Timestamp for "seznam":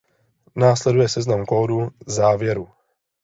1.09-1.45